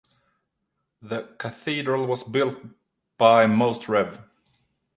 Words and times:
The 1.03 1.35
cathedral 1.37 2.07
was 2.07 2.23
built 2.23 2.57
by 3.19 3.45
Most 3.45 3.87
Rev. 3.87 4.19